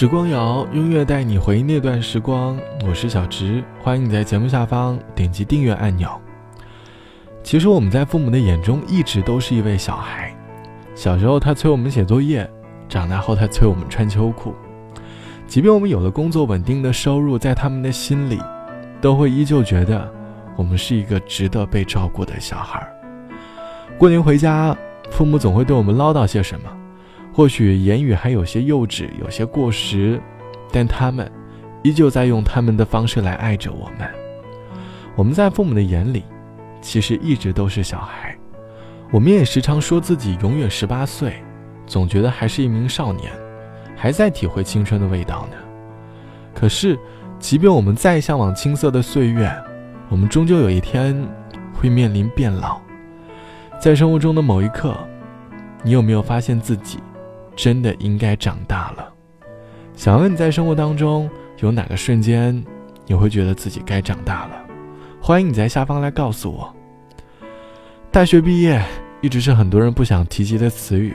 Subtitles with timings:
[0.00, 2.58] 时光谣，音乐带你回忆那段时光。
[2.88, 6.08] 我是小直，欢迎你在节目下方点击订阅按钮。
[7.42, 10.34] 其实我们在父母的眼中一直都是一位小孩。
[10.94, 12.50] 小时候他催我们写作业，
[12.88, 14.54] 长大后他催我们穿秋裤。
[15.46, 18.40] 即便我们有了工作稳定的收入，在他们的心里，
[19.02, 20.10] 都会依旧觉得
[20.56, 22.82] 我们是一个值得被照顾的小孩。
[23.98, 24.74] 过年回家，
[25.10, 26.79] 父母总会对我们唠叨些什么。
[27.32, 30.20] 或许言语还有些幼稚，有些过时，
[30.72, 31.30] 但他们
[31.82, 34.08] 依旧在用他们的方式来爱着我们。
[35.16, 36.24] 我们在父母的眼里，
[36.80, 38.36] 其实一直都是小孩。
[39.12, 41.42] 我们也时常说自己永远十八岁，
[41.86, 43.32] 总觉得还是一名少年，
[43.96, 45.56] 还在体会青春的味道呢。
[46.54, 46.98] 可是，
[47.38, 49.50] 即便我们再向往青涩的岁月，
[50.08, 51.16] 我们终究有一天
[51.72, 52.80] 会面临变老。
[53.80, 54.96] 在生活中的某一刻，
[55.82, 56.98] 你有没有发现自己？
[57.56, 59.12] 真的应该长大了。
[59.94, 62.64] 想问你在生活当中有哪个瞬间，
[63.06, 64.64] 你会觉得自己该长大了？
[65.20, 66.74] 欢迎你在下方来告诉我。
[68.10, 68.82] 大学毕业
[69.20, 71.14] 一直是很多人不想提及的词语，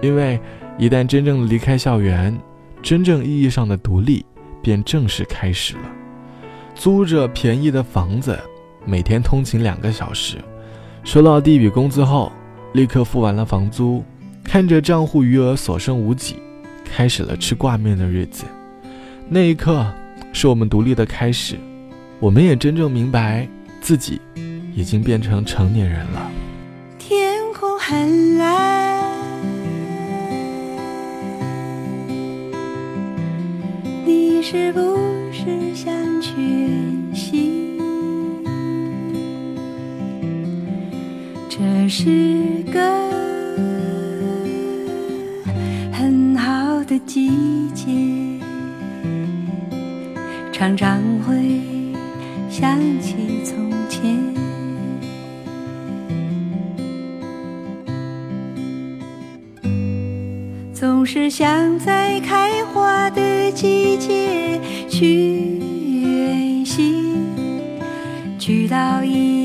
[0.00, 0.40] 因为
[0.78, 2.36] 一旦真正离开校园，
[2.82, 4.24] 真正意义上的独立
[4.62, 5.82] 便正式开始了。
[6.74, 8.38] 租着便宜的房子，
[8.84, 10.38] 每天通勤两个小时，
[11.04, 12.32] 收到第一笔工资后，
[12.72, 14.02] 立刻付完了房租。
[14.44, 16.36] 看着账户余额所剩无几，
[16.84, 18.44] 开始了吃挂面的日子。
[19.28, 19.84] 那一刻，
[20.32, 21.56] 是我们独立的开始。
[22.20, 23.48] 我们也真正明白，
[23.80, 24.20] 自己
[24.74, 26.30] 已经变成成年人了。
[26.98, 29.10] 天空很蓝，
[34.04, 34.93] 你是不
[50.56, 51.60] 常常会
[52.48, 54.16] 想起从前，
[60.72, 65.58] 总是想在开花的季节去
[66.02, 67.16] 远行，
[68.38, 69.43] 去到一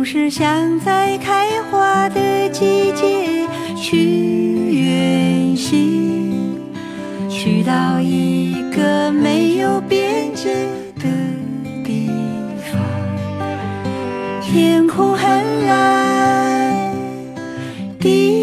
[0.00, 3.46] 总是想在开花的季节
[3.76, 3.98] 去
[4.72, 6.58] 远行，
[7.28, 10.54] 去到一个没有边界
[10.94, 11.04] 的
[11.84, 12.08] 地
[12.72, 12.80] 方。
[14.40, 16.94] 天空很蓝，
[17.98, 18.39] 地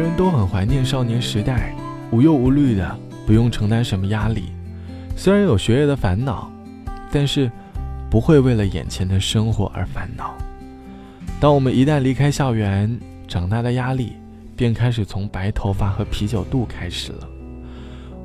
[0.00, 1.74] 人都很怀念少年时代，
[2.10, 4.44] 无忧无虑的，不用承担什么压力。
[5.14, 6.50] 虽然有学业的烦恼，
[7.12, 7.50] 但是
[8.10, 10.34] 不会为了眼前的生活而烦恼。
[11.38, 12.98] 当我们一旦离开校园，
[13.28, 14.14] 长大的压力
[14.56, 17.28] 便开始从白头发和啤酒肚开始了。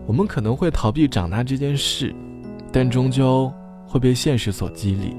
[0.07, 2.15] 我们可能会逃避长大这件事，
[2.71, 3.51] 但终究
[3.85, 5.15] 会被现实所激励。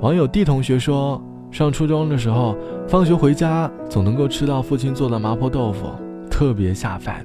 [0.00, 1.22] 网友 D 同学说，
[1.52, 2.56] 上初中的时候，
[2.88, 5.86] 放学回家总能够吃到父亲做的麻婆豆腐，
[6.30, 7.24] 特别下饭。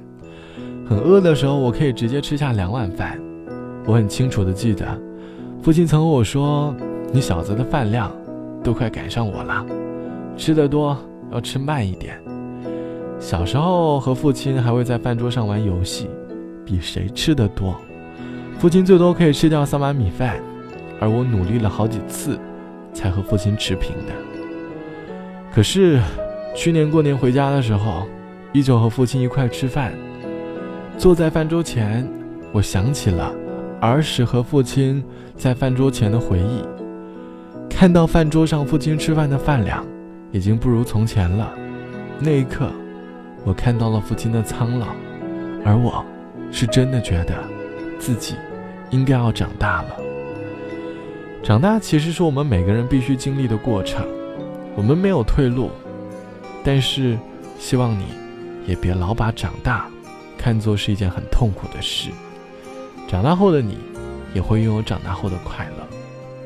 [0.86, 3.18] 很饿的时候，我可以直接吃下两碗饭。
[3.86, 4.86] 我很清楚的记得，
[5.62, 6.74] 父亲曾和我说
[7.10, 8.12] ：“你小子的饭量
[8.62, 9.64] 都快赶上我了，
[10.36, 10.94] 吃得多
[11.32, 12.20] 要吃慢一点。”
[13.18, 16.06] 小时候和父亲还会在饭桌上玩游戏，
[16.66, 17.74] 比谁吃得多。
[18.58, 20.38] 父亲最多可以吃掉三碗米饭，
[21.00, 22.38] 而我努力了好几次，
[22.98, 24.12] 才和父亲持平的。
[25.54, 26.00] 可是，
[26.52, 28.08] 去年过年回家的时候，
[28.52, 29.92] 依旧和父亲一块吃饭。
[30.98, 32.04] 坐在饭桌前，
[32.50, 33.32] 我想起了
[33.80, 35.04] 儿时和父亲
[35.36, 36.64] 在饭桌前的回忆。
[37.70, 39.86] 看到饭桌上父亲吃饭的饭量，
[40.32, 41.52] 已经不如从前了。
[42.18, 42.68] 那一刻，
[43.44, 44.88] 我看到了父亲的苍老，
[45.64, 46.04] 而我，
[46.50, 47.34] 是真的觉得，
[48.00, 48.34] 自己，
[48.90, 50.07] 应该要长大了。
[51.42, 54.06] 长大其实是我们每个人必须经历的过程。
[54.76, 55.70] 我们没有退路，
[56.62, 57.18] 但是
[57.58, 58.04] 希望你，
[58.66, 59.88] 也别老把长大
[60.36, 62.10] 看作是一件很痛苦的事。
[63.08, 63.78] 长大后的你，
[64.34, 65.86] 也会拥有长大后的快乐。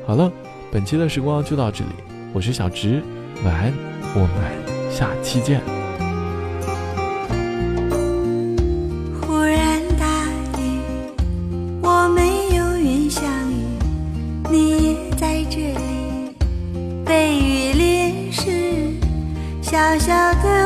[0.07, 0.31] 好了，
[0.71, 1.91] 本期的时光就到这里，
[2.33, 3.03] 我是小直，
[3.43, 3.73] 晚安，
[4.15, 5.82] 我们下期见。
[20.41, 20.62] 小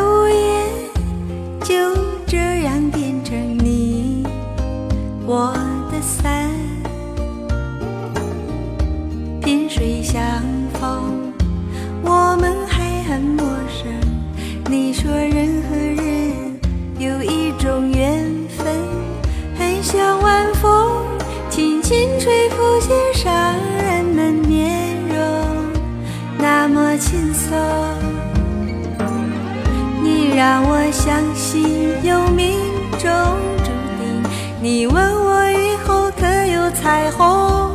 [34.69, 37.72] 你问我以后可有彩虹？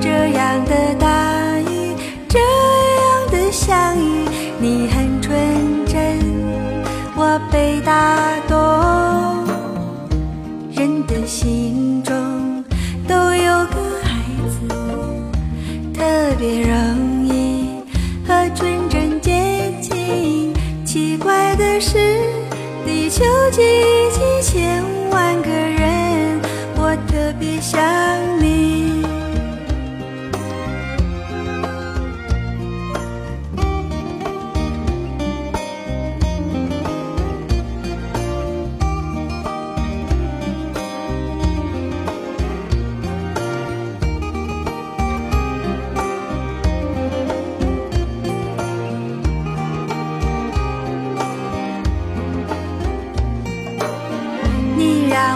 [0.00, 1.94] 这样的大雨，
[2.28, 4.24] 这样的相遇，
[4.58, 6.18] 你很纯真，
[7.14, 8.18] 我被打
[8.48, 9.46] 动。
[10.72, 12.12] 人的心中
[13.06, 14.10] 都有个孩
[14.50, 14.56] 子，
[15.94, 16.02] 特
[16.36, 17.68] 别容易
[18.26, 20.52] 和纯真接近。
[20.84, 22.18] 奇怪的是，
[22.84, 23.95] 地球几几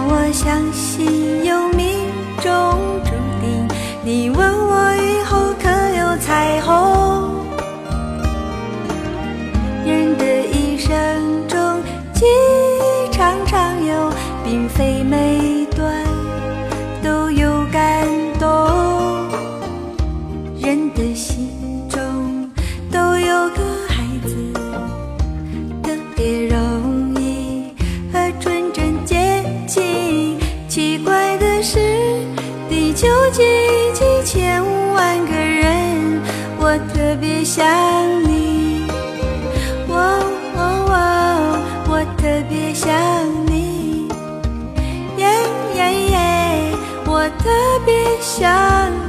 [0.01, 1.87] 让我相信有命
[2.41, 2.51] 中
[3.05, 3.11] 注
[3.43, 3.69] 定。
[4.03, 4.70] 你问
[48.41, 49.00] 想。